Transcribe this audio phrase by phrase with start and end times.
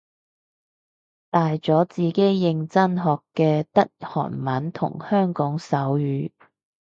[1.29, 6.31] 大咗自己認真學嘅得韓文同香港手語